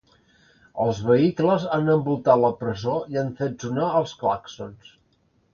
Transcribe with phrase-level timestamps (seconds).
[0.85, 4.93] Els vehicles han envoltat la presó i han fet sonar els clàxons.